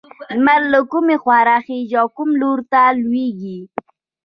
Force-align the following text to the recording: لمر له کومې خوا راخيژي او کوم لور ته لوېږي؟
لمر 0.37 0.61
له 0.73 0.79
کومې 0.91 1.15
خوا 1.21 1.39
راخيژي 1.51 1.95
او 2.01 2.07
کوم 2.17 2.29
لور 2.41 2.59
ته 2.71 2.81
لوېږي؟ 3.01 3.59